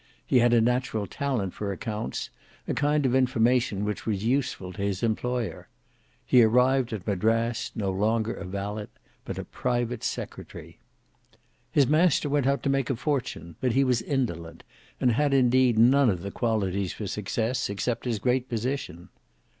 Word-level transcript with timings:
He 0.25 0.39
had 0.39 0.51
a 0.51 0.61
natural 0.61 1.05
talent 1.05 1.53
for 1.53 1.71
accounts; 1.71 2.31
a 2.67 2.73
kind 2.73 3.05
of 3.05 3.13
information 3.13 3.85
which 3.85 4.07
was 4.07 4.23
useful 4.25 4.73
to 4.73 4.81
his 4.81 5.03
employer. 5.03 5.67
He 6.25 6.41
arrived 6.41 6.91
at 6.91 7.05
Madras, 7.05 7.71
no 7.75 7.91
longer 7.91 8.33
a 8.33 8.43
valet, 8.43 8.87
but 9.25 9.37
a 9.37 9.45
private 9.45 10.03
secretary. 10.03 10.79
His 11.71 11.85
master 11.85 12.29
went 12.29 12.47
out 12.47 12.63
to 12.63 12.67
make 12.69 12.89
a 12.89 12.95
fortune; 12.95 13.57
but 13.61 13.73
he 13.73 13.83
was 13.83 14.01
indolent, 14.01 14.63
and 14.99 15.11
had 15.11 15.35
indeed 15.35 15.77
none 15.77 16.09
of 16.09 16.23
the 16.23 16.31
qualities 16.31 16.93
for 16.93 17.05
success, 17.05 17.69
except 17.69 18.05
his 18.05 18.17
great 18.17 18.49
position. 18.49 19.09